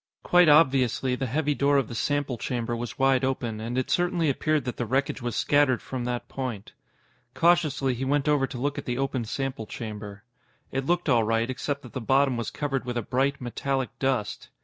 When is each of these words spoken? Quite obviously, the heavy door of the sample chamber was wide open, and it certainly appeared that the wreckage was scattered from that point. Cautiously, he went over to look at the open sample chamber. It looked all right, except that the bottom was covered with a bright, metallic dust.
Quite 0.23 0.49
obviously, 0.49 1.13
the 1.13 1.27
heavy 1.27 1.53
door 1.53 1.77
of 1.77 1.87
the 1.87 1.93
sample 1.93 2.35
chamber 2.39 2.75
was 2.75 2.97
wide 2.97 3.23
open, 3.23 3.59
and 3.59 3.77
it 3.77 3.91
certainly 3.91 4.31
appeared 4.31 4.65
that 4.65 4.77
the 4.77 4.85
wreckage 4.87 5.21
was 5.21 5.35
scattered 5.35 5.79
from 5.79 6.05
that 6.05 6.27
point. 6.27 6.73
Cautiously, 7.35 7.93
he 7.93 8.03
went 8.03 8.27
over 8.27 8.47
to 8.47 8.57
look 8.57 8.79
at 8.79 8.85
the 8.85 8.97
open 8.97 9.25
sample 9.25 9.67
chamber. 9.67 10.23
It 10.71 10.87
looked 10.87 11.07
all 11.07 11.23
right, 11.23 11.47
except 11.51 11.83
that 11.83 11.93
the 11.93 12.01
bottom 12.01 12.35
was 12.35 12.49
covered 12.49 12.83
with 12.83 12.97
a 12.97 13.03
bright, 13.03 13.39
metallic 13.39 13.89
dust. 13.99 14.49